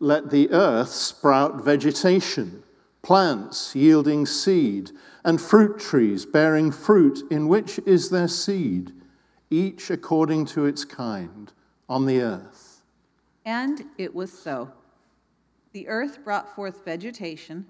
[0.00, 2.62] let the earth sprout vegetation,
[3.02, 4.90] plants yielding seed,
[5.24, 8.92] and fruit trees bearing fruit in which is their seed,
[9.50, 11.52] each according to its kind,
[11.88, 12.82] on the earth.
[13.44, 14.70] And it was so.
[15.72, 17.66] The earth brought forth vegetation,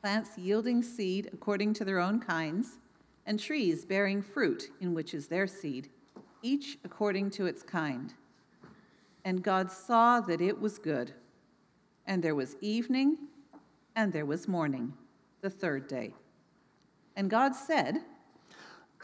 [0.00, 2.78] plants yielding seed according to their own kinds,
[3.26, 5.88] and trees bearing fruit in which is their seed,
[6.42, 8.14] each according to its kind.
[9.24, 11.12] And God saw that it was good.
[12.08, 13.18] And there was evening,
[13.94, 14.94] and there was morning,
[15.42, 16.14] the third day.
[17.14, 17.98] And God said,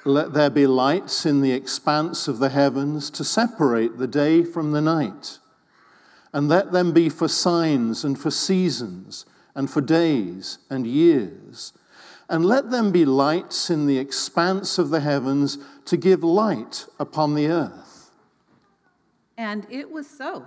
[0.07, 4.73] Let there be lights in the expanse of the heavens to separate the day from
[4.73, 5.39] the night,
[6.33, 11.75] and let them be for signs and for seasons, and for days and years.
[12.31, 17.35] And let them be lights in the expanse of the heavens to give light upon
[17.35, 18.11] the earth.
[19.37, 20.47] And it was so.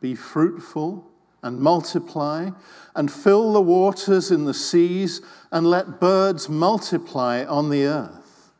[0.00, 1.10] be fruitful
[1.42, 2.50] and multiply,
[2.94, 5.20] and fill the waters in the seas,
[5.52, 8.52] and let birds multiply on the earth.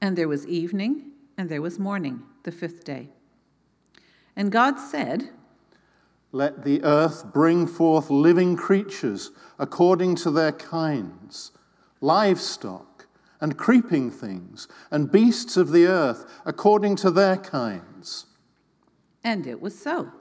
[0.00, 3.08] And there was evening, and there was morning, the fifth day.
[4.36, 5.30] And God said,
[6.30, 11.50] Let the earth bring forth living creatures according to their kinds,
[12.00, 13.06] livestock,
[13.40, 18.26] and creeping things, and beasts of the earth according to their kinds
[19.24, 20.12] and it was so.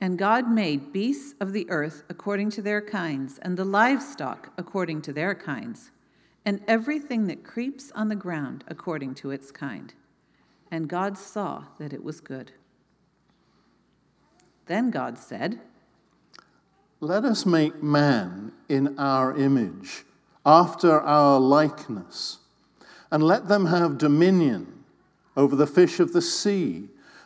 [0.00, 5.02] And God made beasts of the earth according to their kinds, and the livestock according
[5.02, 5.90] to their kinds,
[6.44, 9.94] and everything that creeps on the ground according to its kind.
[10.70, 12.52] And God saw that it was good.
[14.66, 15.60] Then God said,
[17.00, 20.04] Let us make man in our image,
[20.46, 22.38] after our likeness,
[23.10, 24.84] and let them have dominion
[25.36, 26.88] over the fish of the sea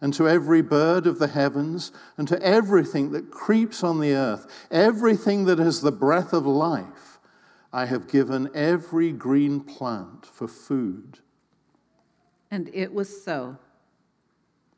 [0.00, 4.46] and to every bird of the heavens, and to everything that creeps on the earth,
[4.70, 7.18] everything that has the breath of life,
[7.72, 11.18] I have given every green plant for food.
[12.50, 13.58] And it was so.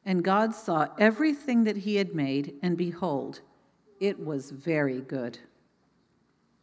[0.05, 3.41] And God saw everything that he had made, and behold,
[4.01, 5.39] it was very good.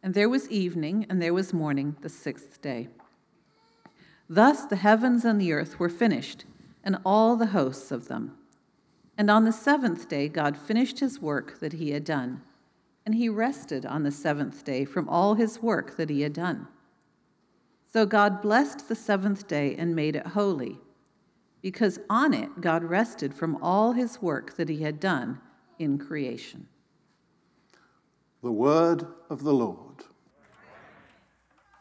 [0.02, 2.88] And there was evening, and there was morning, the sixth day.
[4.28, 6.44] Thus the heavens and the earth were finished,
[6.84, 8.37] and all the hosts of them.
[9.18, 12.40] And on the seventh day, God finished his work that he had done,
[13.04, 16.68] and he rested on the seventh day from all his work that he had done.
[17.92, 20.78] So God blessed the seventh day and made it holy,
[21.60, 25.40] because on it God rested from all his work that he had done
[25.80, 26.68] in creation.
[28.40, 30.04] The word of the Lord.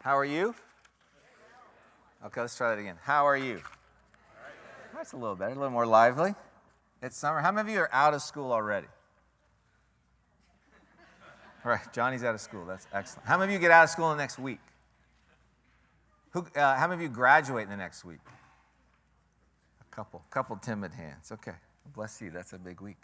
[0.02, 0.56] How are you?
[2.26, 2.96] Okay, let's try that again.
[3.04, 3.62] How are you?
[4.96, 6.34] That's a little better, a little more lively.
[7.02, 7.42] It's summer.
[7.42, 8.88] How many of you are out of school already?
[11.64, 12.66] All right, Johnny's out of school.
[12.66, 13.28] That's excellent.
[13.28, 14.60] How many of you get out of school in the next week?
[16.32, 18.20] Who, uh, how many of you graduate in the next week?
[19.82, 21.32] A couple, couple timid hands.
[21.32, 21.56] Okay,
[21.94, 22.32] bless you.
[22.32, 22.98] That's a big week.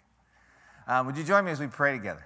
[0.88, 2.26] Um, would you join me as we pray together?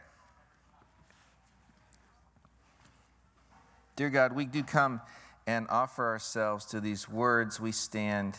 [3.96, 5.02] Dear God, we do come
[5.48, 7.60] and offer ourselves to these words.
[7.60, 8.38] We stand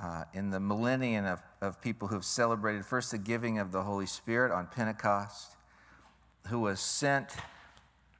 [0.00, 3.82] uh, in the millennium of, of people who have celebrated first the giving of the
[3.82, 5.56] Holy Spirit on Pentecost,
[6.48, 7.30] who was sent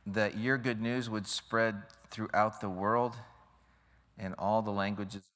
[0.07, 3.17] that your good news would spread throughout the world
[4.19, 5.31] in all the languages that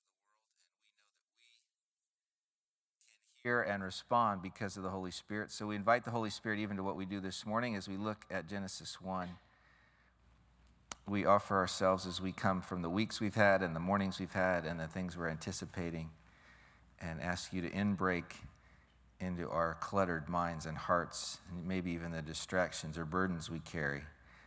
[2.92, 5.50] we can hear and respond because of the Holy Spirit.
[5.50, 7.96] So we invite the Holy Spirit even to what we do this morning as we
[7.96, 9.28] look at Genesis 1.
[11.08, 14.32] We offer ourselves as we come from the weeks we've had and the mornings we've
[14.32, 16.10] had and the things we're anticipating
[17.00, 18.24] and ask you to inbreak
[19.20, 24.02] into our cluttered minds and hearts, and maybe even the distractions or burdens we carry,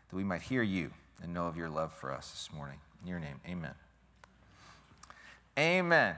[0.09, 0.91] that we might hear you
[1.21, 2.77] and know of your love for us this morning.
[3.01, 3.73] In your name, amen.
[5.57, 6.15] Amen.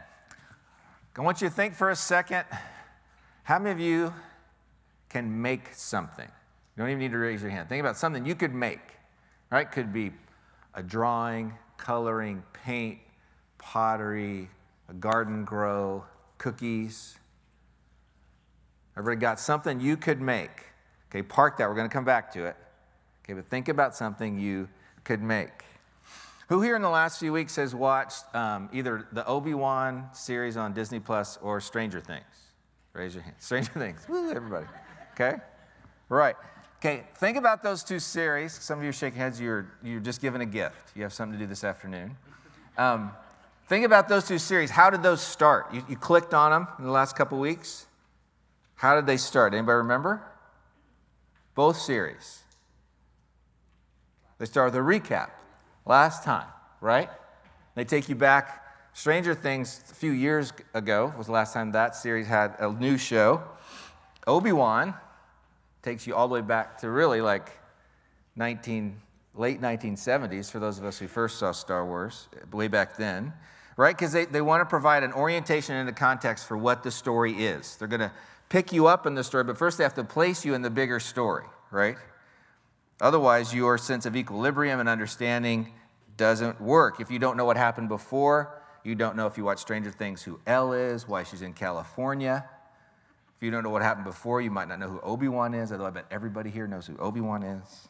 [1.17, 2.45] I want you to think for a second
[3.43, 4.13] how many of you
[5.09, 6.27] can make something?
[6.27, 7.67] You don't even need to raise your hand.
[7.67, 8.79] Think about something you could make,
[9.49, 9.69] right?
[9.69, 10.11] Could be
[10.73, 12.99] a drawing, coloring, paint,
[13.57, 14.49] pottery,
[14.87, 16.05] a garden grow,
[16.41, 17.19] cookies.
[18.97, 20.65] Everybody got something you could make.
[21.09, 21.69] Okay, park that.
[21.69, 22.55] We're going to come back to it.
[23.23, 24.67] Okay, but think about something you
[25.03, 25.51] could make.
[26.49, 30.57] Who here in the last few weeks has watched um, either the Obi Wan series
[30.57, 32.25] on Disney Plus or Stranger Things?
[32.93, 33.35] Raise your hand.
[33.39, 34.03] Stranger Things.
[34.09, 34.65] Woo, everybody.
[35.13, 35.37] Okay?
[36.09, 36.35] Right.
[36.79, 38.51] Okay, think about those two series.
[38.53, 39.39] Some of you are shaking heads.
[39.39, 40.91] You're, you're just given a gift.
[40.95, 42.17] You have something to do this afternoon.
[42.79, 43.11] Um,
[43.71, 44.69] Think about those two series.
[44.69, 45.73] How did those start?
[45.73, 47.85] You, you clicked on them in the last couple weeks.
[48.75, 49.53] How did they start?
[49.53, 50.21] Anybody remember?
[51.55, 52.41] Both series.
[54.39, 55.29] They start with a recap.
[55.85, 56.47] Last time,
[56.81, 57.09] right?
[57.75, 58.61] They take you back.
[58.91, 62.97] Stranger Things, a few years ago, was the last time that series had a new
[62.97, 63.41] show.
[64.27, 64.93] Obi Wan
[65.81, 67.57] takes you all the way back to really like
[68.35, 68.99] 19,
[69.33, 73.31] late 1970s for those of us who first saw Star Wars way back then
[73.81, 73.97] right?
[73.97, 77.33] Because they, they want to provide an orientation and a context for what the story
[77.33, 77.77] is.
[77.77, 78.11] They're going to
[78.47, 80.69] pick you up in the story, but first they have to place you in the
[80.69, 81.97] bigger story, right?
[83.01, 85.73] Otherwise, your sense of equilibrium and understanding
[86.15, 86.99] doesn't work.
[86.99, 90.21] If you don't know what happened before, you don't know if you watch Stranger Things
[90.21, 92.45] who El is, why she's in California.
[93.35, 95.71] If you don't know what happened before, you might not know who Obi Wan is,
[95.71, 97.87] although I bet everybody here knows who Obi Wan is.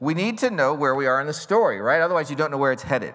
[0.00, 2.00] We need to know where we are in the story, right?
[2.00, 3.12] Otherwise, you don't know where it's headed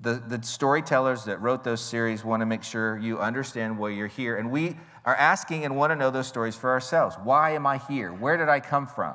[0.00, 4.06] the, the storytellers that wrote those series want to make sure you understand why you're
[4.06, 4.36] here.
[4.36, 7.16] And we are asking and want to know those stories for ourselves.
[7.22, 8.12] Why am I here?
[8.12, 9.14] Where did I come from?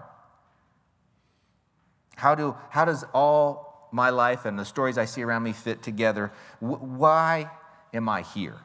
[2.15, 5.81] How, do, how does all my life and the stories I see around me fit
[5.81, 6.31] together?
[6.59, 7.49] Why
[7.93, 8.57] am I here?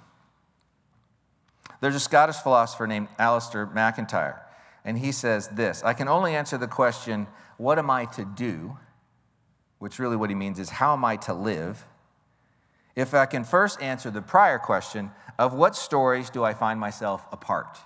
[1.81, 4.41] There's a Scottish philosopher named Alasdair MacIntyre,
[4.85, 7.27] and he says this I can only answer the question,
[7.59, 8.79] What am I to do?
[9.79, 11.85] Which really what he means is, How am I to live?
[12.97, 17.27] If I can first answer the prior question of what stories do I find myself
[17.33, 17.79] a part?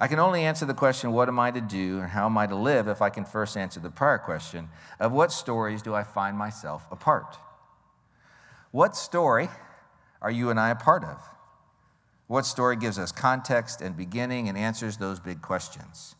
[0.00, 2.46] I can only answer the question, what am I to do and how am I
[2.46, 4.68] to live, if I can first answer the prior question
[5.00, 7.36] of what stories do I find myself a part?
[8.70, 9.48] What story
[10.22, 11.20] are you and I a part of?
[12.28, 16.14] What story gives us context and beginning and answers those big questions?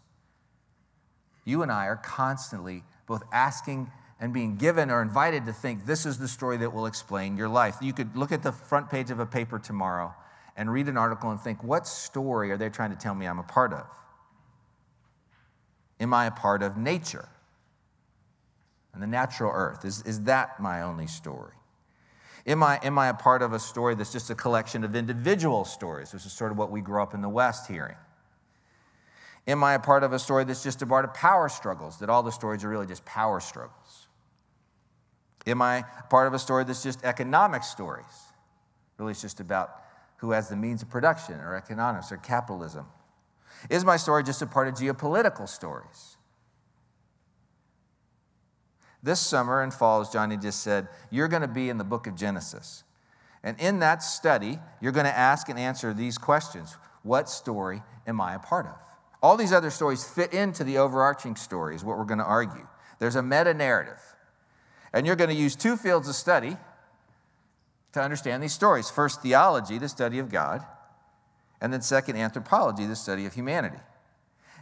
[1.44, 3.90] You and I are constantly both asking
[4.20, 7.48] and being given or invited to think this is the story that will explain your
[7.48, 7.76] life.
[7.80, 10.14] You could look at the front page of a paper tomorrow
[10.56, 13.38] and read an article and think, what story are they trying to tell me I'm
[13.38, 13.86] a part of?
[16.00, 17.28] Am I a part of nature
[18.92, 19.84] and the natural earth?
[19.84, 21.52] Is, is that my only story?
[22.46, 25.64] Am I, am I a part of a story that's just a collection of individual
[25.64, 26.10] stories?
[26.10, 27.96] This is sort of what we grew up in the West hearing.
[29.46, 32.10] Am I a part of a story that's just a part of power struggles, that
[32.10, 34.07] all the stories are really just power struggles?
[35.48, 38.04] Am I part of a story that's just economic stories?
[38.98, 39.70] Really, it's just about
[40.18, 42.86] who has the means of production or economics or capitalism?
[43.70, 46.16] Is my story just a part of geopolitical stories?
[49.02, 52.06] This summer and fall, as Johnny just said, you're going to be in the book
[52.06, 52.82] of Genesis.
[53.42, 58.20] And in that study, you're going to ask and answer these questions What story am
[58.20, 58.74] I a part of?
[59.22, 62.66] All these other stories fit into the overarching story, is what we're going to argue.
[62.98, 64.00] There's a meta narrative.
[64.92, 66.56] And you're going to use two fields of study
[67.92, 68.90] to understand these stories.
[68.90, 70.64] First, theology, the study of God,
[71.60, 73.78] and then second, anthropology, the study of humanity.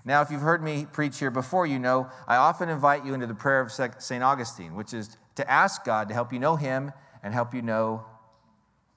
[0.04, 3.26] Now, if you've heard me preach here before, you know I often invite you into
[3.26, 4.22] the prayer of St.
[4.22, 6.92] Augustine, which is to ask God to help you know Him
[7.22, 8.06] and help you know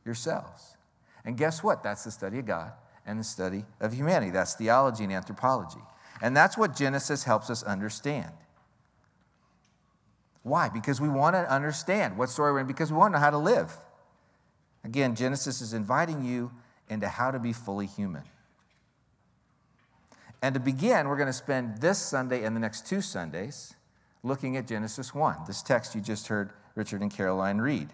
[0.06, 0.78] yourselves.
[1.26, 1.84] And guess what?
[1.84, 2.72] That's the study of God
[3.06, 4.32] and the study of humanity.
[4.32, 5.82] That's theology and anthropology.
[6.22, 8.32] And that's what Genesis helps us understand.
[10.50, 10.70] Why?
[10.70, 13.30] Because we want to understand what story we're in, because we want to know how
[13.30, 13.72] to live.
[14.84, 16.52] Again, Genesis is inviting you
[16.90, 18.24] into how to be fully human.
[20.42, 23.76] And to begin, we're going to spend this Sunday and the next two Sundays
[24.24, 27.90] looking at Genesis 1, this text you just heard Richard and Caroline read.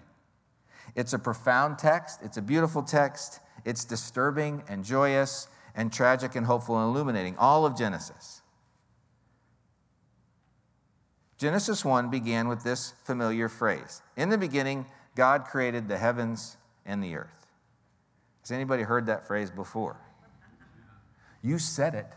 [0.95, 6.45] It's a profound text, it's a beautiful text, it's disturbing and joyous and tragic and
[6.45, 8.41] hopeful and illuminating, all of Genesis.
[11.45, 17.03] Genesis 1 began with this familiar phrase In the beginning, God created the heavens and
[17.03, 17.45] the earth.
[18.41, 19.95] Has anybody heard that phrase before?
[21.43, 22.07] You said it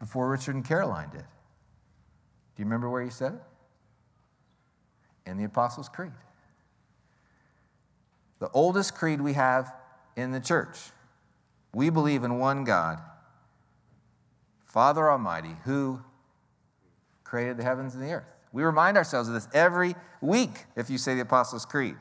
[0.00, 1.20] before Richard and Caroline did.
[1.20, 1.26] Do
[2.56, 3.42] you remember where you said it?
[5.30, 6.10] In the Apostles' Creed.
[8.40, 9.72] The oldest creed we have
[10.16, 10.76] in the church.
[11.72, 12.98] We believe in one God,
[14.64, 16.00] Father Almighty, who
[17.22, 18.39] created the heavens and the earth.
[18.52, 21.96] We remind ourselves of this every week if you say the Apostles' Creed.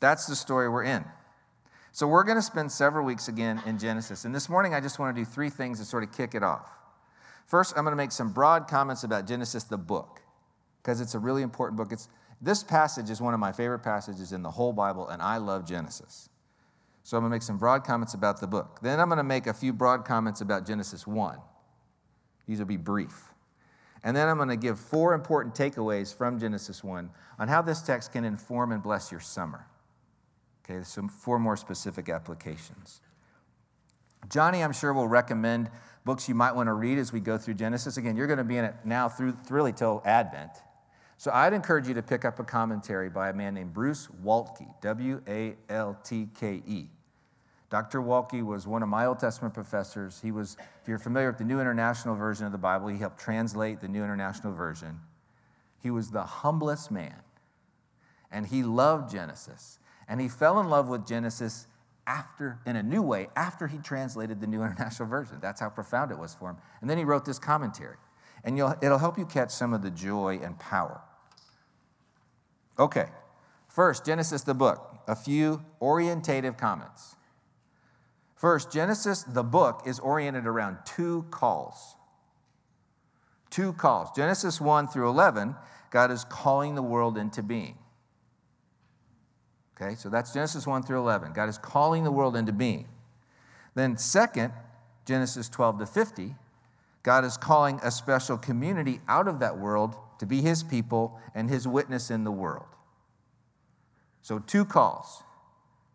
[0.00, 1.04] That's the story we're in.
[1.92, 4.24] So we're going to spend several weeks again in Genesis.
[4.24, 6.42] And this morning, I just want to do three things to sort of kick it
[6.42, 6.70] off.
[7.46, 10.20] First, I'm going to make some broad comments about Genesis, the book,
[10.82, 11.92] because it's a really important book.
[11.92, 12.08] It's,
[12.40, 15.66] this passage is one of my favorite passages in the whole Bible, and I love
[15.66, 16.30] Genesis.
[17.02, 18.78] So I'm going to make some broad comments about the book.
[18.80, 21.38] Then I'm going to make a few broad comments about Genesis 1.
[22.46, 23.31] These will be brief.
[24.04, 27.82] And then I'm going to give four important takeaways from Genesis 1 on how this
[27.82, 29.66] text can inform and bless your summer.
[30.64, 33.00] Okay, so four more specific applications.
[34.28, 35.70] Johnny, I'm sure, will recommend
[36.04, 37.96] books you might want to read as we go through Genesis.
[37.96, 40.50] Again, you're going to be in it now through really till Advent.
[41.16, 44.68] So I'd encourage you to pick up a commentary by a man named Bruce Waltke,
[44.80, 46.88] W A L T K E.
[47.72, 48.02] Dr.
[48.02, 50.20] Waltke was one of my Old Testament professors.
[50.22, 53.18] He was, if you're familiar with the New International Version of the Bible, he helped
[53.18, 55.00] translate the New International Version.
[55.82, 57.16] He was the humblest man,
[58.30, 59.78] and he loved Genesis.
[60.06, 61.66] And he fell in love with Genesis
[62.06, 65.38] after, in a new way, after he translated the New International Version.
[65.40, 66.58] That's how profound it was for him.
[66.82, 67.96] And then he wrote this commentary.
[68.44, 71.00] And it'll help you catch some of the joy and power.
[72.78, 73.06] Okay,
[73.66, 77.16] first, Genesis the book, a few orientative comments.
[78.42, 81.94] First, Genesis the book is oriented around two calls.
[83.50, 84.08] Two calls.
[84.16, 85.54] Genesis 1 through 11,
[85.92, 87.78] God is calling the world into being.
[89.80, 91.34] Okay, so that's Genesis 1 through 11.
[91.34, 92.88] God is calling the world into being.
[93.76, 94.52] Then, second,
[95.06, 96.34] Genesis 12 to 50,
[97.04, 101.48] God is calling a special community out of that world to be his people and
[101.48, 102.66] his witness in the world.
[104.20, 105.22] So, two calls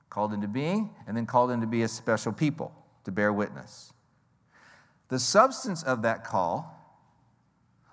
[0.10, 2.74] called into being and then called into be a special people
[3.04, 3.94] to bear witness.
[5.10, 6.74] The substance of that call,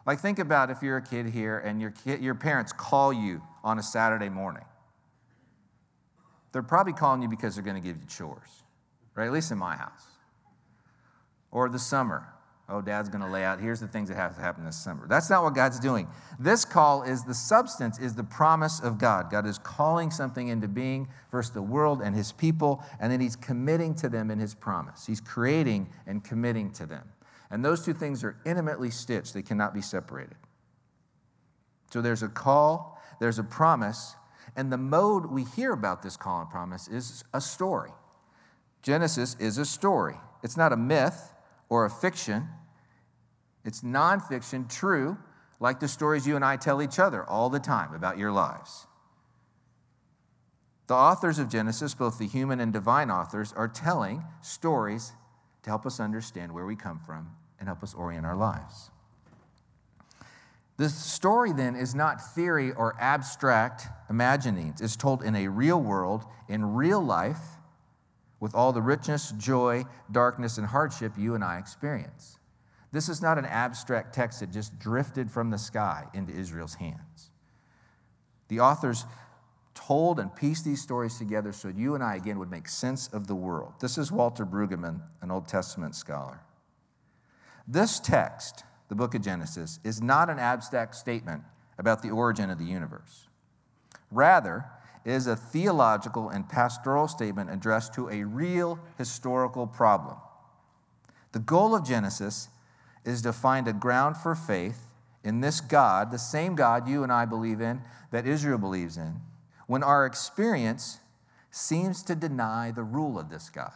[0.06, 3.42] like think about if you're a kid here and your, kid, your parents call you
[3.62, 4.64] on a Saturday morning.
[6.52, 8.62] They're probably calling you because they're going to give you chores,
[9.14, 9.26] right?
[9.26, 10.06] At least in my house.
[11.54, 12.33] or the summer.
[12.66, 15.06] Oh, dad's going to lay out, here's the things that have to happen this summer.
[15.06, 16.09] That's not what God's doing.
[16.38, 19.30] This call is the substance, is the promise of God.
[19.30, 23.37] God is calling something into being, first the world and his people, and then he's
[23.37, 25.04] committing to them in his promise.
[25.04, 27.06] He's creating and committing to them.
[27.50, 30.37] And those two things are intimately stitched, they cannot be separated.
[31.92, 34.14] So there's a call, there's a promise,
[34.56, 37.90] and the mode we hear about this call and promise is a story.
[38.80, 41.33] Genesis is a story, it's not a myth
[41.68, 42.49] or a fiction.
[43.64, 45.16] It's nonfiction, true,
[45.61, 48.87] like the stories you and I tell each other all the time about your lives.
[50.87, 55.12] The authors of Genesis, both the human and divine authors, are telling stories
[55.62, 58.90] to help us understand where we come from and help us orient our lives.
[60.76, 64.80] The story then is not theory or abstract imaginings.
[64.80, 67.38] It's told in a real world, in real life,
[68.44, 69.82] with all the richness, joy,
[70.12, 72.38] darkness, and hardship you and I experience.
[72.92, 77.30] This is not an abstract text that just drifted from the sky into Israel's hands.
[78.48, 79.06] The authors
[79.74, 83.28] told and pieced these stories together so you and I again would make sense of
[83.28, 83.72] the world.
[83.80, 86.40] This is Walter Brueggemann, an Old Testament scholar.
[87.66, 91.44] This text, the book of Genesis, is not an abstract statement
[91.78, 93.26] about the origin of the universe.
[94.10, 94.66] Rather,
[95.04, 100.16] is a theological and pastoral statement addressed to a real historical problem.
[101.32, 102.49] The goal of Genesis
[103.04, 104.87] is to find a ground for faith
[105.23, 109.20] in this God, the same God you and I believe in, that Israel believes in,
[109.66, 111.00] when our experience
[111.50, 113.73] seems to deny the rule of this God.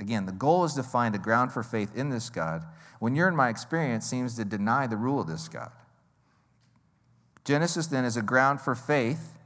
[0.00, 2.64] Again, the goal is to find a ground for faith in this God
[2.98, 5.70] when your and my experience seems to deny the rule of this God.
[7.44, 9.37] Genesis then is a ground for faith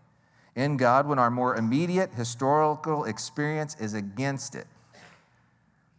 [0.55, 4.67] in God when our more immediate historical experience is against it.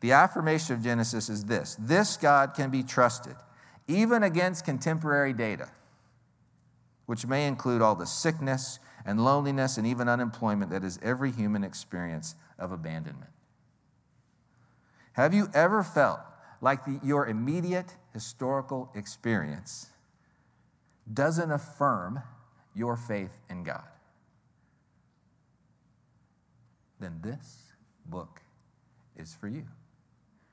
[0.02, 3.36] The affirmation of Genesis is this this God can be trusted,
[3.88, 5.70] even against contemporary data,
[7.06, 11.64] which may include all the sickness and loneliness and even unemployment that is every human
[11.64, 13.32] experience of abandonment.
[15.14, 16.20] Have you ever felt
[16.62, 19.88] like the, your immediate historical experience
[21.12, 22.22] doesn't affirm
[22.74, 23.84] your faith in God?
[27.04, 27.74] Then this
[28.06, 28.42] book
[29.18, 29.66] is for you.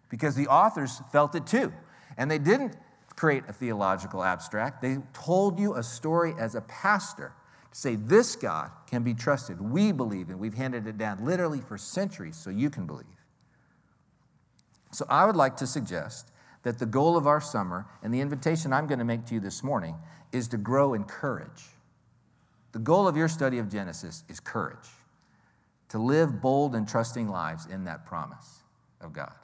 [0.08, 1.72] Because the authors felt it too.
[2.16, 2.76] And they didn't
[3.16, 7.32] create a theological abstract, they told you a story as a pastor
[7.70, 9.60] to say, This God can be trusted.
[9.60, 13.06] We believe, and we've handed it down literally for centuries so you can believe.
[14.92, 16.32] So I would like to suggest
[16.62, 19.40] that the goal of our summer and the invitation I'm going to make to you
[19.40, 19.96] this morning
[20.32, 21.64] is to grow in courage.
[22.72, 24.88] The goal of your study of Genesis is courage
[25.90, 28.60] to live bold and trusting lives in that promise
[29.00, 29.34] of God.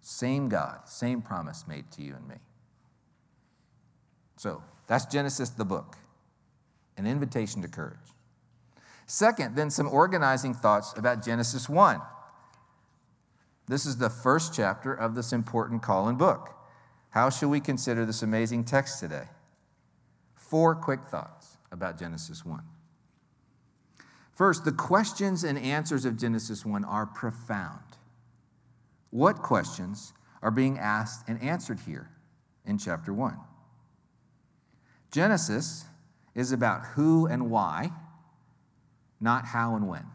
[0.00, 2.36] Same God, same promise made to you and me.
[4.36, 5.96] So that's Genesis, the book,
[6.96, 7.98] an invitation to courage.
[9.06, 12.00] Second, then some organizing thoughts about Genesis 1.
[13.68, 16.56] This is the first chapter of this important call and book.
[17.10, 19.28] How shall we consider this amazing text today?
[20.34, 22.62] Four quick thoughts about Genesis 1.
[24.34, 27.80] First, the questions and answers of Genesis 1 are profound.
[29.10, 32.08] What questions are being asked and answered here
[32.64, 33.36] in chapter 1?
[35.10, 35.84] Genesis
[36.34, 37.90] is about who and why,
[39.20, 40.06] not how and when.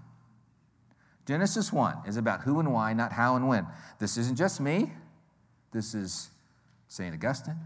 [1.28, 3.68] Genesis 1 is about who and why, not how and when.
[4.00, 4.92] This isn't just me,
[5.72, 6.32] this is
[6.88, 7.14] St.
[7.14, 7.60] Augustine,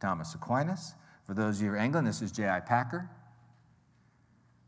[0.00, 0.94] Thomas Aquinas.
[1.24, 2.60] For those of you who are Anglican, this is J.I.
[2.60, 3.08] Packer.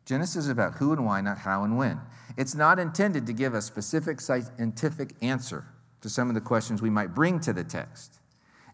[0.07, 2.01] Genesis is about who and why, not how and when.
[2.37, 5.67] It's not intended to give a specific scientific answer
[6.01, 8.21] to some of the questions we might bring to the text.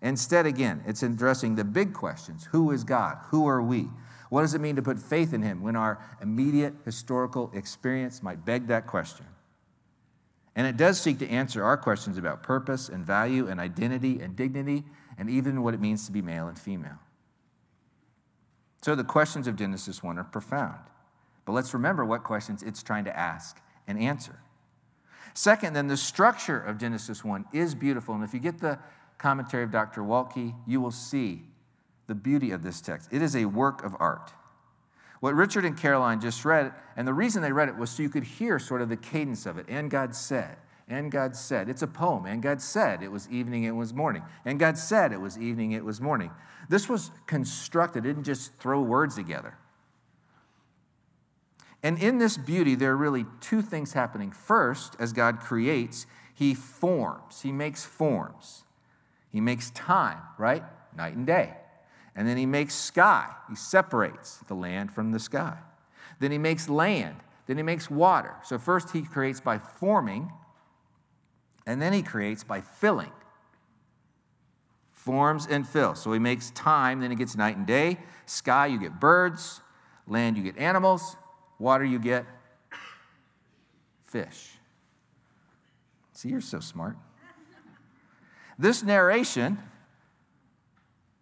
[0.02, 3.18] Instead, again, it's addressing the big questions Who is God?
[3.30, 3.88] Who are we?
[4.28, 8.44] What does it mean to put faith in Him when our immediate historical experience might
[8.44, 9.26] beg that question?
[10.54, 14.36] And it does seek to answer our questions about purpose and value and identity and
[14.36, 14.84] dignity
[15.16, 16.98] and even what it means to be male and female.
[18.82, 20.80] So the questions of Genesis 1 are profound.
[21.44, 24.38] But let's remember what questions it's trying to ask and answer.
[25.34, 28.14] Second, then the structure of Genesis 1 is beautiful.
[28.14, 28.78] And if you get the
[29.18, 30.02] commentary of Dr.
[30.02, 31.42] Waltke, you will see
[32.06, 33.08] the beauty of this text.
[33.12, 34.32] It is a work of art.
[35.20, 38.08] What Richard and Caroline just read, and the reason they read it was so you
[38.08, 39.66] could hear sort of the cadence of it.
[39.68, 40.56] And God said,
[40.88, 41.68] and God said.
[41.68, 42.26] It's a poem.
[42.26, 44.22] And God said it was evening, it was morning.
[44.44, 46.30] And God said it was evening, it was morning.
[46.68, 49.56] This was constructed, it didn't just throw words together.
[51.82, 54.30] And in this beauty, there are really two things happening.
[54.30, 58.64] First, as God creates, he forms, he makes forms.
[59.30, 60.62] He makes time, right?
[60.96, 61.54] Night and day.
[62.14, 63.28] And then he makes sky.
[63.48, 65.56] He separates the land from the sky.
[66.20, 67.16] Then he makes land.
[67.46, 68.34] Then he makes water.
[68.44, 70.30] So first he creates by forming,
[71.66, 73.12] and then he creates by filling.
[74.92, 76.00] Forms and fills.
[76.02, 77.98] So he makes time, then he gets night and day.
[78.26, 79.60] Sky, you get birds.
[80.06, 81.16] Land, you get animals.
[81.62, 82.26] Water, you get
[84.04, 84.58] fish.
[86.12, 86.96] See, you're so smart.
[88.58, 89.58] This narration,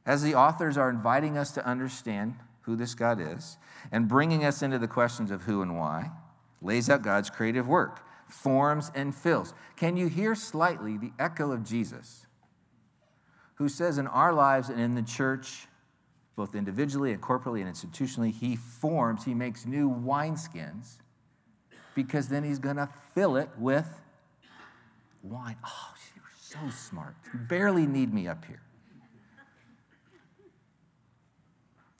[0.07, 3.59] as the authors are inviting us to understand who this God is
[3.93, 6.11] and bringing us into the questions of who and why,
[6.63, 9.53] lays out God's creative work, forms and fills.
[9.77, 12.25] Can you hear slightly the echo of Jesus,
[13.57, 15.67] who says in our lives and in the church,
[16.37, 20.99] both individually and corporately and institutionally, he forms, he makes new wineskins
[21.95, 24.01] because then he's going to fill it with
[25.23, 25.57] wine.
[25.67, 27.15] Oh, you're so smart.
[27.33, 28.63] You barely need me up here.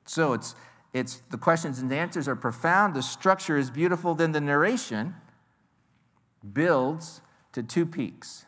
[0.07, 0.55] So it's,
[0.93, 5.15] it's the questions and the answers are profound, the structure is beautiful, then the narration
[6.53, 7.21] builds
[7.53, 8.47] to two peaks.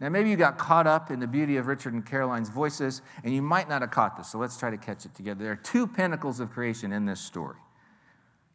[0.00, 3.34] Now, maybe you got caught up in the beauty of Richard and Caroline's voices, and
[3.34, 5.42] you might not have caught this, so let's try to catch it together.
[5.42, 7.58] There are two pinnacles of creation in this story.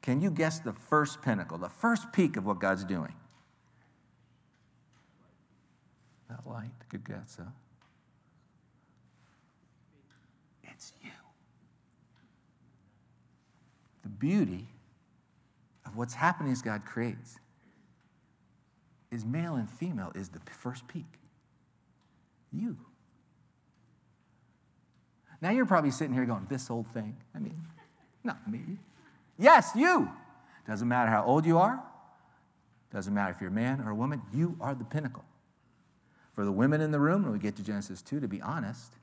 [0.01, 3.13] Can you guess the first pinnacle, the first peak of what God's doing?
[6.29, 7.49] That light, good guess, huh?
[10.63, 11.11] It's you.
[14.03, 14.67] The beauty
[15.85, 17.37] of what's happening as God creates
[19.11, 21.05] is male and female is the first peak.
[22.53, 22.77] You.
[25.41, 27.17] Now you're probably sitting here going, this old thing.
[27.35, 27.59] I mean,
[28.23, 28.77] not me.
[29.37, 30.09] Yes, you.
[30.67, 31.83] Doesn't matter how old you are,
[32.93, 35.25] doesn't matter if you're a man or a woman, you are the pinnacle.
[36.33, 38.93] For the women in the room, when we get to Genesis 2, to be honest,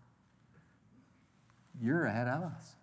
[1.83, 2.77] you're ahead of us.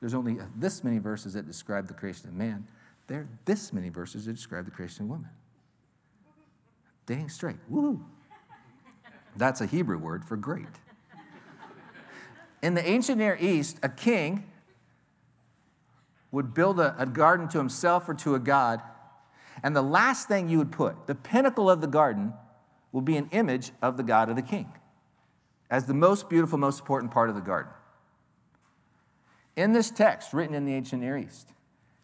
[0.00, 2.66] There's only this many verses that describe the creation of man.
[3.06, 5.30] There are this many verses that describe the creation of woman.
[7.06, 7.56] Dang straight.
[7.68, 8.04] Woo!
[9.36, 10.66] That's a Hebrew word for great.
[12.62, 14.44] In the ancient Near East, a king
[16.30, 18.80] would build a, a, garden to himself or to a god,
[19.62, 22.32] and the last thing you would put, the pinnacle of the garden,
[22.90, 24.72] will be an image of the God of the king
[25.70, 27.72] as the most beautiful, most important part of the garden.
[29.56, 31.52] In this text, written in the ancient Near East,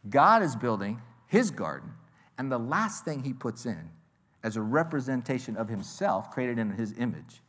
[0.09, 1.93] God is building his garden,
[2.37, 3.91] and the last thing he puts in
[4.43, 7.41] as a representation of himself, created in his image,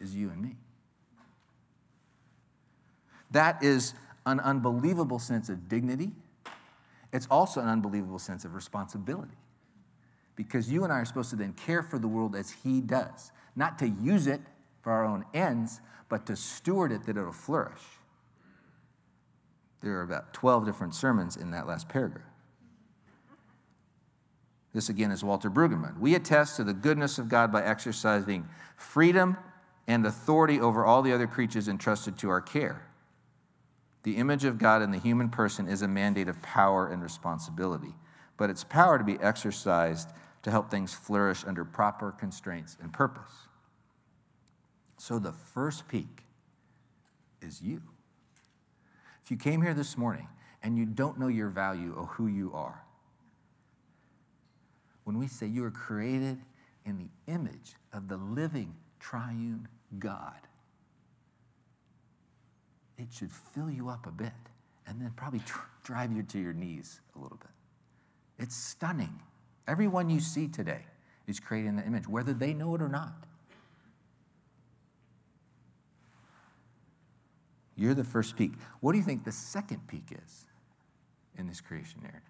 [0.00, 0.56] is you and me.
[3.30, 3.94] That is
[4.26, 6.12] an unbelievable sense of dignity.
[7.12, 9.36] It's also an unbelievable sense of responsibility
[10.36, 13.32] because you and I are supposed to then care for the world as He does,
[13.54, 14.40] not to use it
[14.80, 17.82] for our own ends, but to steward it that it'll flourish.
[19.80, 22.31] There are about 12 different sermons in that last paragraph.
[24.72, 25.98] This again is Walter Brueggemann.
[25.98, 29.36] We attest to the goodness of God by exercising freedom
[29.86, 32.86] and authority over all the other creatures entrusted to our care.
[34.04, 37.94] The image of God in the human person is a mandate of power and responsibility,
[38.36, 40.08] but its power to be exercised
[40.42, 43.32] to help things flourish under proper constraints and purpose.
[44.96, 46.24] So the first peak
[47.40, 47.82] is you.
[49.24, 50.28] If you came here this morning
[50.62, 52.82] and you don't know your value or who you are,
[55.04, 56.38] when we say you are created
[56.84, 60.40] in the image of the living triune God,
[62.98, 64.32] it should fill you up a bit
[64.86, 65.42] and then probably
[65.84, 67.50] drive you to your knees a little bit.
[68.38, 69.20] It's stunning
[69.68, 70.84] Everyone you see today
[71.26, 73.14] is creating the image, whether they know it or not.
[77.76, 78.52] You're the first peak.
[78.80, 80.46] What do you think the second peak is
[81.38, 82.22] in this creation narrative?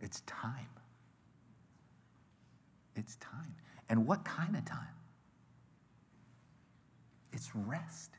[0.00, 0.68] It's time.
[2.96, 3.54] It's time.
[3.88, 4.94] And what kind of time?
[7.32, 8.10] It's rest.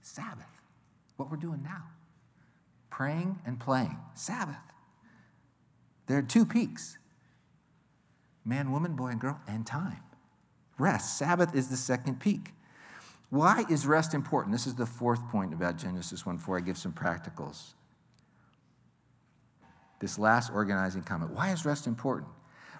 [0.00, 0.46] Sabbath.
[1.16, 1.84] What we're doing now
[3.00, 3.96] praying and playing.
[4.14, 4.56] Sabbath.
[6.06, 6.98] There are two peaks
[8.44, 10.00] man, woman, boy, and girl, and time.
[10.76, 11.16] Rest.
[11.16, 12.52] Sabbath is the second peak.
[13.30, 14.52] Why is rest important?
[14.52, 16.58] This is the fourth point about Genesis 1 4.
[16.58, 17.72] I give some practicals.
[20.00, 21.32] This last organizing comment.
[21.32, 22.30] Why is rest important?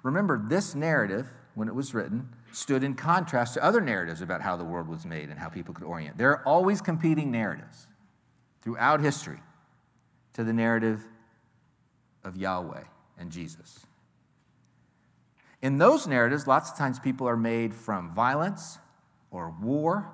[0.03, 4.57] Remember, this narrative, when it was written, stood in contrast to other narratives about how
[4.57, 6.19] the world was made and how people could orient.
[6.19, 7.87] There are always competing narratives
[8.63, 9.39] throughout history
[10.33, 11.07] to the narrative
[12.25, 12.85] of Yahweh
[13.19, 13.87] and Jesus.
[15.63, 18.79] In those narratives, lots of times people are made from violence
[19.31, 20.11] or war,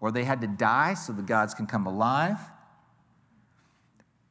[0.00, 2.38] or they had to die so the gods can come alive.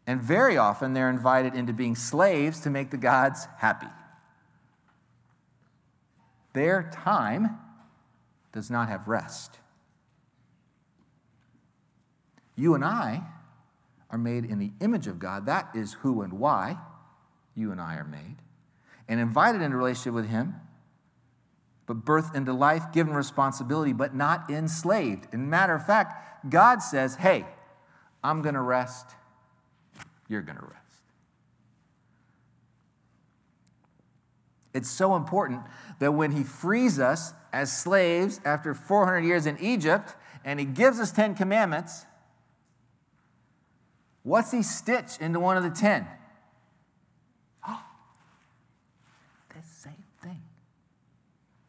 [0.09, 3.85] And very often they're invited into being slaves to make the gods happy.
[6.53, 7.59] Their time
[8.51, 9.59] does not have rest.
[12.55, 13.21] You and I
[14.09, 15.45] are made in the image of God.
[15.45, 16.79] That is who and why
[17.53, 18.37] you and I are made.
[19.07, 20.55] And invited into relationship with Him,
[21.85, 25.27] but birthed into life, given responsibility, but not enslaved.
[25.31, 27.45] And matter of fact, God says, hey,
[28.23, 29.05] I'm going to rest,
[30.29, 30.75] you're going to rest.
[34.73, 35.61] It's so important
[35.99, 40.15] that when He frees us as slaves after 400 years in Egypt
[40.45, 42.05] and He gives us 10 commandments,
[44.23, 46.05] What's he stitched into one of the ten?
[47.67, 47.81] Oh,
[49.49, 50.41] the same thing.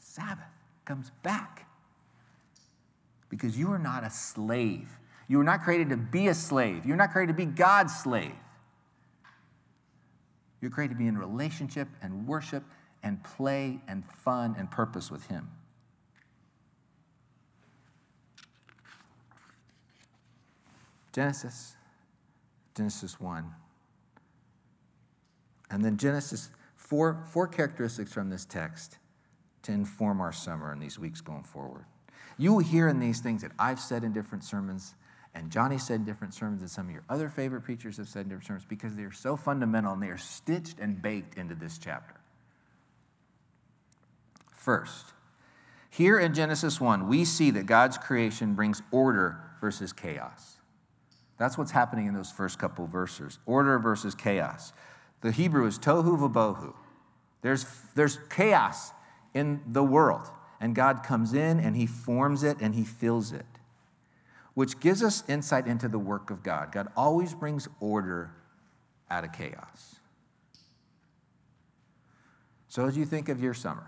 [0.00, 0.44] Sabbath
[0.84, 1.66] comes back.
[3.28, 4.90] Because you are not a slave.
[5.28, 6.84] You were not created to be a slave.
[6.84, 8.34] You're not created to be God's slave.
[10.60, 12.64] You're created to be in relationship and worship
[13.02, 15.48] and play and fun and purpose with Him.
[21.12, 21.76] Genesis
[22.80, 23.44] Genesis 1.
[25.70, 28.96] And then Genesis, four, four characteristics from this text
[29.62, 31.84] to inform our summer and these weeks going forward.
[32.38, 34.94] You will hear in these things that I've said in different sermons,
[35.34, 38.46] and Johnny said different sermons, and some of your other favorite preachers have said different
[38.46, 42.14] sermons, because they are so fundamental and they are stitched and baked into this chapter.
[44.50, 45.12] First,
[45.88, 50.58] here in Genesis 1, we see that God's creation brings order versus chaos.
[51.38, 54.72] That's what's happening in those first couple verses order versus chaos.
[55.22, 56.74] The Hebrew is tohu vabohu.
[57.42, 57.64] There's,
[57.94, 58.92] there's chaos
[59.32, 60.28] in the world,
[60.60, 63.46] and God comes in and He forms it and He fills it,
[64.54, 66.72] which gives us insight into the work of God.
[66.72, 68.32] God always brings order
[69.10, 69.96] out of chaos.
[72.68, 73.86] So, as you think of your summer,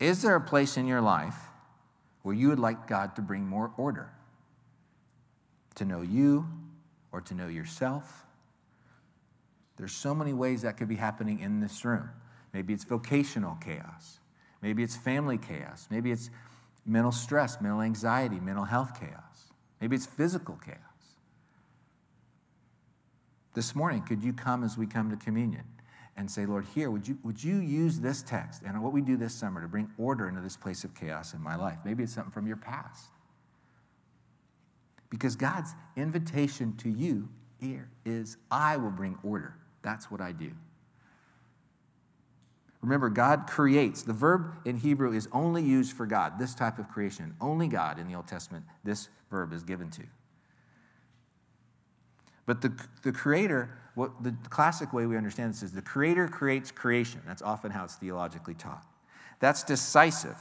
[0.00, 1.36] is there a place in your life
[2.22, 4.10] where you would like God to bring more order?
[5.76, 6.46] to know you
[7.10, 8.24] or to know yourself.
[9.76, 12.10] There's so many ways that could be happening in this room.
[12.52, 14.20] Maybe it's vocational chaos.
[14.60, 15.88] Maybe it's family chaos.
[15.90, 16.30] Maybe it's
[16.84, 19.31] mental stress, mental anxiety, mental health chaos.
[19.82, 20.78] Maybe it's physical chaos.
[23.52, 25.64] This morning, could you come as we come to communion
[26.16, 29.16] and say, Lord, here, would you, would you use this text and what we do
[29.16, 31.78] this summer to bring order into this place of chaos in my life?
[31.84, 33.10] Maybe it's something from your past.
[35.10, 39.56] Because God's invitation to you here is I will bring order.
[39.82, 40.52] That's what I do.
[42.82, 44.02] Remember, God creates.
[44.02, 47.34] The verb in Hebrew is only used for God, this type of creation.
[47.40, 50.02] Only God in the Old Testament, this verb is given to.
[52.44, 52.72] But the,
[53.04, 57.20] the creator, what the classic way we understand this is the creator creates creation.
[57.24, 58.84] That's often how it's theologically taught.
[59.38, 60.38] That's decisive.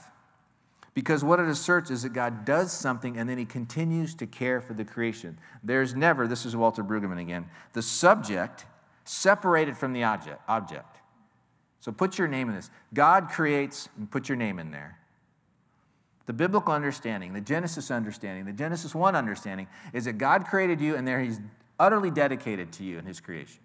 [0.93, 4.59] Because what it asserts is that God does something and then he continues to care
[4.59, 5.37] for the creation.
[5.63, 8.65] There's never, this is Walter Brueggemann again, the subject
[9.05, 10.41] separated from the object.
[10.47, 11.00] object.
[11.81, 12.69] So put your name in this.
[12.93, 14.97] God creates, and put your name in there.
[16.27, 20.95] The biblical understanding, the Genesis understanding, the Genesis 1 understanding is that God created you
[20.95, 21.41] and there he's
[21.79, 23.59] utterly dedicated to you in his creation.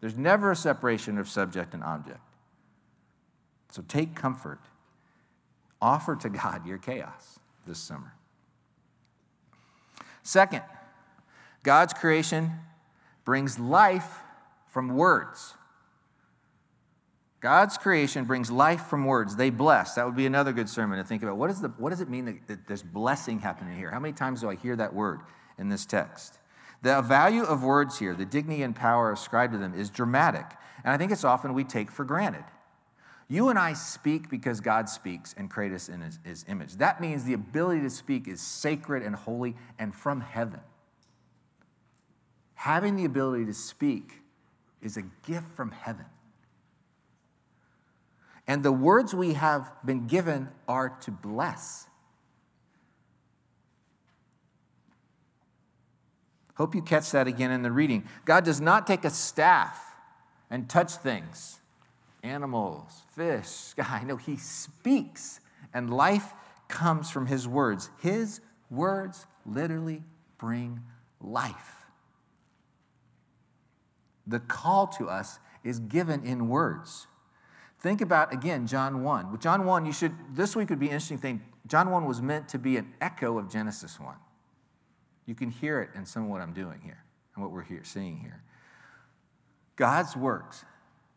[0.00, 2.20] There's never a separation of subject and object.
[3.70, 4.60] So take comfort
[5.84, 8.14] Offer to God your chaos this summer.
[10.22, 10.62] Second,
[11.62, 12.52] God's creation
[13.26, 14.20] brings life
[14.66, 15.52] from words.
[17.44, 19.36] God's creation brings life from words.
[19.36, 19.96] They bless.
[19.96, 21.36] That would be another good sermon to think about.
[21.36, 23.90] What, is the, what does it mean that, that there's blessing happening here?
[23.90, 25.20] How many times do I hear that word
[25.58, 26.38] in this text?
[26.80, 30.46] The value of words here, the dignity and power ascribed to them, is dramatic.
[30.84, 32.44] And I think it's often we take for granted.
[33.28, 36.76] You and I speak because God speaks and created us in his, his, image.
[36.76, 40.60] That means the ability to speak is sacred and holy and from heaven.
[42.54, 44.22] Having the ability to speak
[44.80, 46.06] is a gift from heaven.
[48.46, 51.86] And the words we have been given are to bless.
[56.56, 58.04] Hope you catch that again in the reading.
[58.24, 59.94] God does not take a staff
[60.50, 61.60] and touch things
[62.22, 64.02] animals, fish, sky.
[64.06, 65.40] No, he speaks,
[65.72, 66.32] and life
[66.68, 67.90] comes from his words.
[68.00, 70.02] His words literally
[70.38, 70.80] bring
[71.20, 71.86] life.
[74.26, 77.06] The call to us is given in words.
[77.84, 79.30] Think about again John 1.
[79.30, 81.42] With John 1, you should this week would be an interesting thing.
[81.66, 84.14] John 1 was meant to be an echo of Genesis 1.
[85.26, 87.82] You can hear it in some of what I'm doing here and what we're here
[87.84, 88.42] seeing here.
[89.76, 90.64] God's words,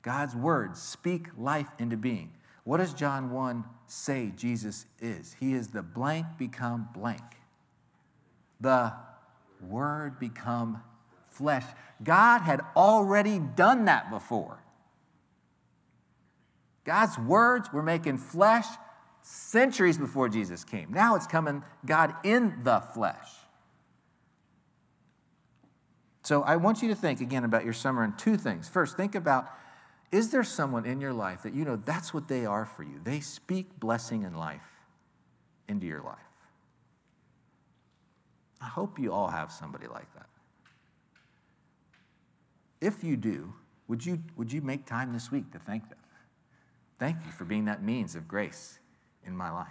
[0.02, 2.34] God's words speak life into being.
[2.66, 5.38] What does John 1 say Jesus is?
[5.40, 7.38] He is the blank become blank.
[8.60, 8.92] The
[9.66, 10.84] word become
[11.30, 11.64] flesh.
[12.04, 14.60] God had already done that before.
[16.88, 18.66] God's words were making flesh
[19.22, 20.88] centuries before Jesus came.
[20.90, 23.28] Now it's coming God in the flesh.
[26.24, 28.70] So I want you to think again about your summer in two things.
[28.70, 29.50] First, think about
[30.14, 33.02] is there someone in your life that you know that's what they are for you?
[33.04, 34.70] They speak blessing and life
[35.68, 36.16] into your life.
[38.62, 40.28] I hope you all have somebody like that.
[42.80, 43.54] If you do,
[43.90, 45.97] would you, would you make time this week to thank them?
[47.00, 48.80] Thank you for being that means of grace
[49.26, 49.68] in my life.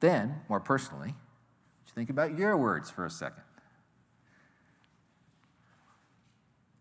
[0.00, 3.44] Then, more personally, you think about your words for a second.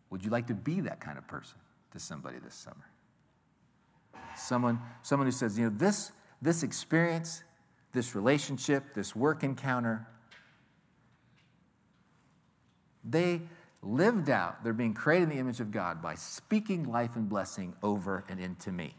[0.10, 1.58] Would you like to be that kind of person
[1.92, 2.90] to somebody this summer?
[4.36, 7.44] Someone, someone who says, you know, this, this experience,
[7.94, 10.08] this relationship, this work encounter,
[13.04, 13.42] they
[13.84, 17.74] lived out, they're being created in the image of God by speaking life and blessing
[17.82, 18.94] over and into me.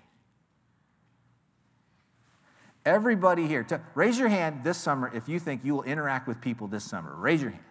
[2.84, 6.40] Everybody here, to, raise your hand this summer if you think you will interact with
[6.40, 7.14] people this summer.
[7.14, 7.62] Raise your hand.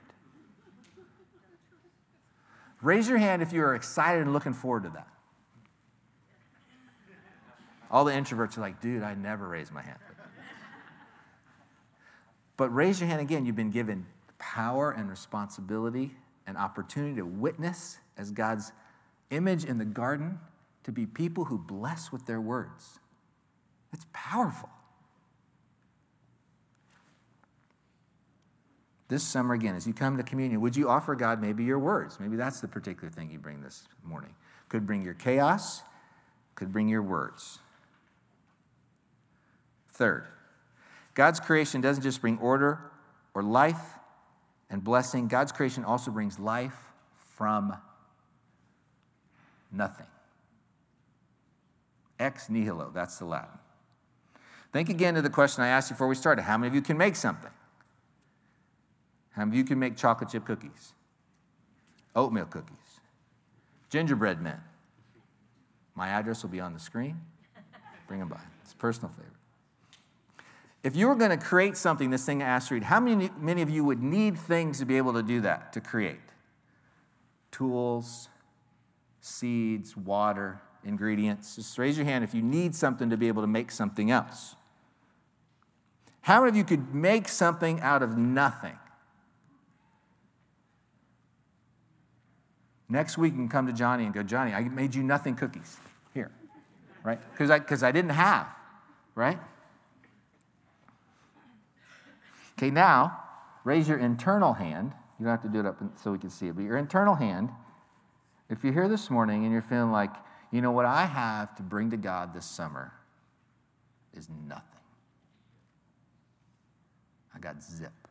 [2.82, 5.08] Raise your hand if you are excited and looking forward to that.
[7.92, 10.00] All the introverts are like, dude, I never raise my hand.
[12.56, 13.46] But raise your hand again.
[13.46, 14.06] You've been given
[14.40, 16.16] power and responsibility
[16.48, 18.72] and opportunity to witness as God's
[19.30, 20.40] image in the garden
[20.84, 23.00] to be people who bless with their words.
[23.94, 24.70] It's powerful.
[29.08, 32.18] This summer, again, as you come to communion, would you offer God maybe your words?
[32.20, 34.34] Maybe that's the particular thing you bring this morning.
[34.70, 35.82] Could bring your chaos,
[36.56, 37.60] could bring your words.
[39.90, 40.26] Third,
[41.14, 42.80] God's creation doesn't just bring order
[43.34, 43.82] or life
[44.72, 46.78] and blessing, God's creation also brings life
[47.36, 47.76] from
[49.72, 50.08] nothing.
[52.18, 53.60] Ex nihilo, that's the Latin.
[54.72, 56.82] Think again to the question I asked you before we started how many of you
[56.82, 57.52] can make something?
[59.32, 60.94] How many of you can make chocolate chip cookies?
[62.16, 62.78] Oatmeal cookies?
[63.90, 64.62] Gingerbread men?
[65.96, 67.20] My address will be on the screen.
[68.08, 68.40] Bring them by.
[68.64, 69.41] It's personal favorite.
[70.84, 73.62] If you were going to create something, this thing I asked read, how many, many
[73.62, 76.20] of you would need things to be able to do that, to create?
[77.52, 78.30] Tools,
[79.20, 81.56] seeds, water, ingredients.
[81.56, 84.56] Just raise your hand if you need something to be able to make something else.
[86.22, 88.78] How many of you could make something out of nothing?
[92.90, 95.78] Next week, you can come to Johnny and go, Johnny, I made you nothing cookies.
[96.14, 96.32] Here,
[97.04, 97.20] right?
[97.32, 98.48] Because I, cause I didn't have,
[99.16, 99.40] right?
[102.62, 103.18] Okay, now,
[103.64, 104.94] raise your internal hand.
[105.18, 107.16] You don't have to do it up so we can see it, but your internal
[107.16, 107.50] hand,
[108.52, 110.12] if you're here this morning and you're feeling like,
[110.52, 112.94] you know what I have to bring to God this summer
[114.14, 114.64] is nothing.
[117.36, 118.08] I got zip,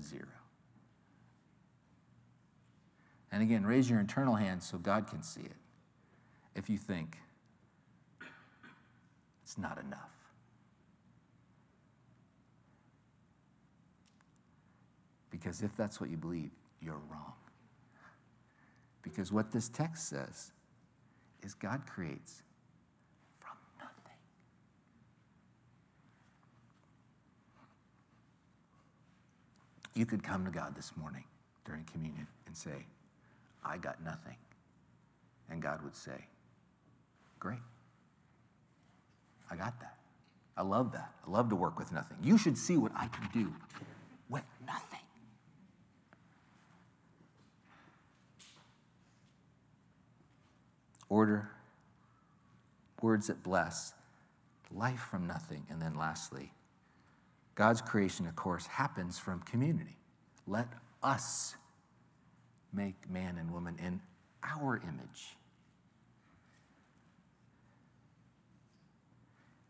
[0.00, 0.28] zero.
[3.32, 5.56] And again, raise your internal hand so God can see it.
[6.54, 7.18] If you think
[9.42, 10.15] it's not enough.
[15.38, 17.34] Because if that's what you believe, you're wrong.
[19.02, 20.50] Because what this text says
[21.42, 22.42] is God creates
[23.38, 24.16] from nothing.
[29.94, 31.24] You could come to God this morning
[31.66, 32.86] during communion and say,
[33.62, 34.36] I got nothing.
[35.50, 36.26] And God would say,
[37.38, 37.58] Great.
[39.50, 39.98] I got that.
[40.56, 41.12] I love that.
[41.26, 42.16] I love to work with nothing.
[42.22, 43.52] You should see what I can do
[44.30, 44.95] with nothing.
[51.08, 51.50] Order,
[53.00, 53.94] words that bless,
[54.74, 55.66] life from nothing.
[55.70, 56.52] And then lastly,
[57.54, 59.96] God's creation, of course, happens from community.
[60.46, 60.68] Let
[61.02, 61.56] us
[62.72, 64.00] make man and woman in
[64.42, 65.36] our image.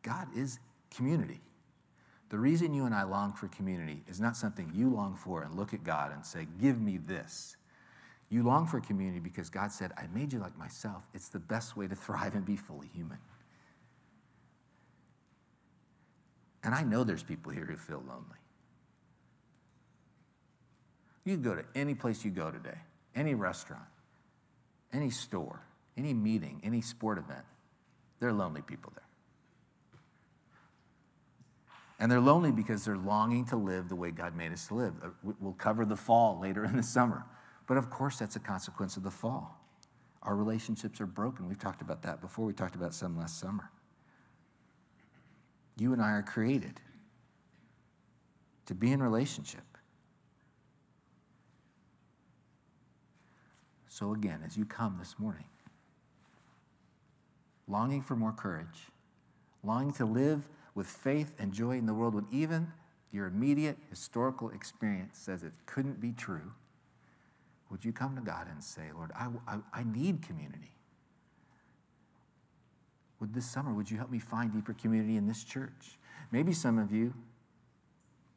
[0.02, 0.58] God is
[0.94, 1.40] community.
[2.28, 5.54] The reason you and I long for community is not something you long for and
[5.54, 7.56] look at God and say, Give me this.
[8.28, 11.04] You long for community because God said, I made you like myself.
[11.14, 13.18] It's the best way to thrive and be fully human.
[16.64, 18.40] And I know there's people here who feel lonely.
[21.24, 22.78] You go to any place you go today,
[23.14, 23.82] any restaurant,
[24.92, 25.60] any store,
[25.96, 27.44] any meeting, any sport event,
[28.20, 29.02] there are lonely people there.
[31.98, 34.94] And they're lonely because they're longing to live the way God made us to live.
[35.02, 35.08] Uh,
[35.40, 37.24] we'll cover the fall later in the summer.
[37.66, 39.60] But of course, that's a consequence of the fall.
[40.22, 41.48] Our relationships are broken.
[41.48, 42.46] We've talked about that before.
[42.46, 43.70] We talked about some last summer.
[45.78, 46.80] You and I are created
[48.66, 49.62] to be in relationship.
[53.88, 55.46] So, again, as you come this morning,
[57.66, 58.88] longing for more courage,
[59.62, 62.72] longing to live with faith and joy in the world when even
[63.10, 66.52] your immediate historical experience says it couldn't be true,
[67.70, 70.72] would you come to God and say, Lord, I, I, I need community?
[73.20, 75.98] Would this summer, would you help me find deeper community in this church?
[76.30, 77.14] Maybe some of you,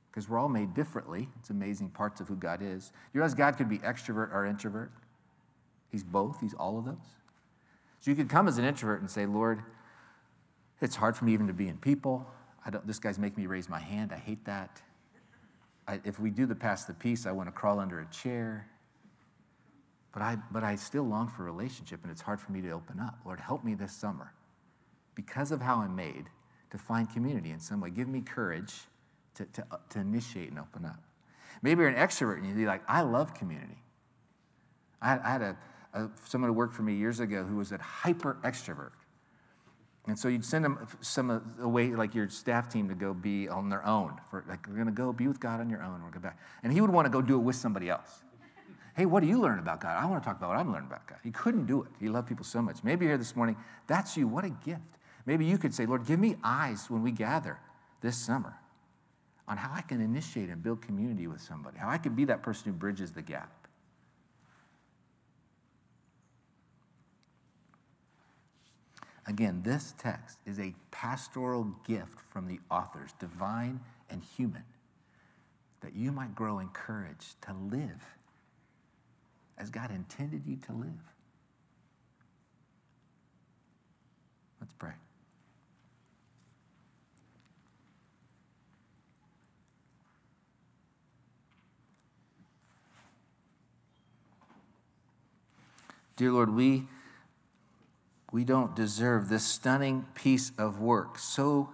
[0.10, 1.30] because we're all made differently.
[1.40, 2.92] It's amazing parts of who God is.
[3.14, 4.92] You realize God could be extrovert or introvert?
[5.92, 6.96] He's both, He's all of those.
[8.00, 9.62] So you could come as an introvert and say, Lord,
[10.82, 12.26] it's hard for me even to be in people.
[12.66, 14.12] I don't, this guy's making me raise my hand.
[14.14, 14.82] I hate that.
[15.88, 18.68] I, if we do the pass the peace, I want to crawl under a chair.
[20.12, 22.72] But I, but I still long for a relationship, and it's hard for me to
[22.72, 23.20] open up.
[23.26, 24.34] Lord, help me this summer,
[25.14, 26.26] because of how I'm made,
[26.72, 27.90] to find community in some way.
[27.90, 28.74] Give me courage
[29.36, 31.02] to, to, uh, to initiate and open up.
[31.62, 33.82] Maybe you're an extrovert and you'd be like, I love community.
[35.02, 35.58] I, I had a,
[35.94, 38.92] a, someone who worked for me years ago who was a hyper extrovert.
[40.08, 43.70] And so you'd send them some away, like your staff team, to go be on
[43.70, 44.14] their own.
[44.30, 46.02] For like, we're going to go be with God on your own.
[46.02, 46.40] We'll go back.
[46.64, 48.24] And he would want to go do it with somebody else.
[48.96, 49.98] Hey, what do you learn about God?
[50.02, 51.20] I want to talk about what I'm learning about God.
[51.24, 51.90] He couldn't do it.
[52.00, 52.84] He loved people so much.
[52.84, 53.56] Maybe you're here this morning.
[53.88, 54.28] That's you.
[54.28, 54.82] What a gift.
[55.26, 57.60] Maybe you could say, Lord, give me eyes when we gather
[58.02, 58.56] this summer
[59.48, 62.44] on how I can initiate and build community with somebody, how I can be that
[62.44, 63.52] person who bridges the gap.
[69.28, 73.80] Again, this text is a pastoral gift from the authors, divine
[74.10, 74.64] and human,
[75.82, 78.18] that you might grow in courage to live
[79.60, 81.14] as God intended you to live.
[84.62, 84.94] Let's pray.
[96.16, 96.88] Dear Lord, we
[98.32, 101.70] we don't deserve this stunning piece of work, so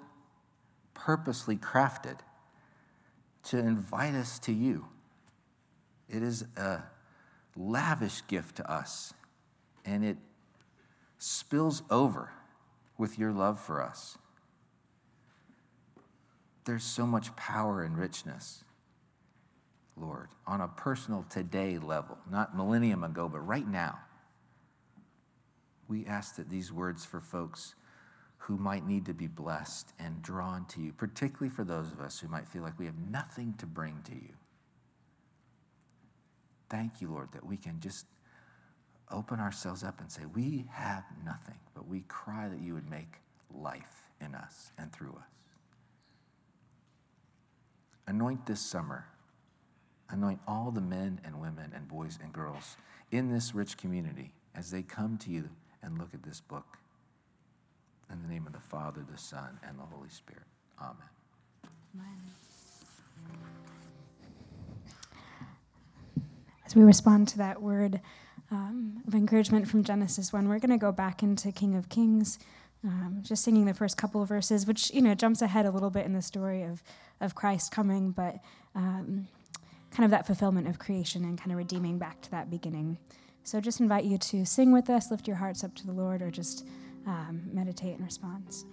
[0.94, 2.20] purposely crafted
[3.44, 4.86] to invite us to you.
[6.08, 6.84] It is a
[7.56, 9.14] lavish gift to us,
[9.86, 10.18] and it
[11.18, 12.32] spills over
[12.98, 14.18] with your love for us.
[16.66, 18.64] There's so much power and richness,
[19.96, 24.00] Lord, on a personal today level, not millennium ago, but right now
[25.88, 27.76] we ask that these words for folks
[28.38, 32.20] who might need to be blessed and drawn to you, particularly for those of us
[32.20, 34.34] who might feel like we have nothing to bring to you.
[36.76, 38.06] Thank you, Lord, that we can just
[39.10, 43.22] open ourselves up and say, We have nothing, but we cry that you would make
[43.50, 45.30] life in us and through us.
[48.08, 49.06] Anoint this summer.
[50.10, 52.76] Anoint all the men and women and boys and girls
[53.10, 55.48] in this rich community as they come to you
[55.82, 56.78] and look at this book.
[58.12, 60.44] In the name of the Father, the Son, and the Holy Spirit.
[60.82, 60.98] Amen.
[61.96, 63.65] Amen.
[66.66, 68.02] As we respond to that word
[68.50, 72.40] um, of encouragement from Genesis 1, we're going to go back into King of Kings,
[72.84, 75.92] um, just singing the first couple of verses, which, you know, jumps ahead a little
[75.92, 76.82] bit in the story of,
[77.22, 78.40] of Christ coming, but
[78.74, 79.28] um,
[79.92, 82.98] kind of that fulfillment of creation and kind of redeeming back to that beginning.
[83.44, 86.24] So just invite you to sing with us, lift your hearts up to the Lord,
[86.24, 86.66] or just
[87.06, 88.66] um, meditate in response.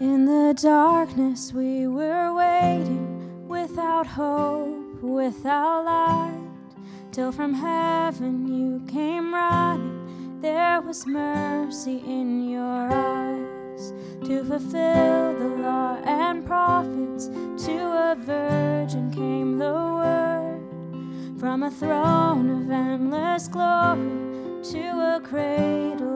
[0.00, 3.13] In the darkness, we were waiting
[3.48, 6.40] without hope, without light,
[7.12, 10.40] till from heaven you came running.
[10.40, 13.92] There was mercy in your eyes
[14.24, 17.28] to fulfill the law and prophets.
[17.66, 17.78] To
[18.10, 20.60] a virgin came the word
[21.38, 24.10] from a throne of endless glory
[24.64, 26.13] to a cradle